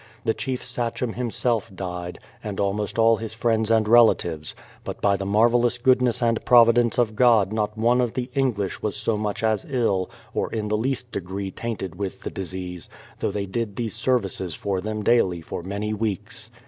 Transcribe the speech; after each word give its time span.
The 0.25 0.33
chief 0.33 0.63
Sachem 0.65 1.13
himself 1.13 1.69
died, 1.75 2.17
and 2.43 2.59
almost 2.59 2.97
all 2.97 3.17
his 3.17 3.35
friends 3.35 3.69
and 3.69 3.85
rela 3.85 4.15
tives; 4.15 4.55
but 4.83 4.99
by 4.99 5.15
the 5.15 5.27
marvellous 5.27 5.77
goodness 5.77 6.23
and 6.23 6.43
providence 6.43 6.97
of 6.97 7.15
God 7.15 7.53
not 7.53 7.77
one 7.77 8.01
of 8.01 8.15
the 8.15 8.31
English 8.33 8.81
was 8.81 8.95
so 8.95 9.15
much 9.15 9.43
as 9.43 9.63
ill, 9.69 10.09
or 10.33 10.51
in 10.51 10.69
the 10.69 10.75
least 10.75 11.11
degree 11.11 11.51
tainted 11.51 11.93
with 11.99 12.21
the 12.21 12.31
disease, 12.31 12.89
though 13.19 13.29
they 13.29 13.45
did 13.45 13.75
these 13.75 13.95
services 13.95 14.55
for 14.55 14.81
them 14.81 15.03
daily 15.03 15.39
for 15.39 15.61
many 15.61 15.93
weeks. 15.93 16.49